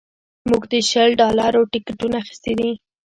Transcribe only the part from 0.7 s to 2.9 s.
د شل ډالرو ټکټونه اخیستي دي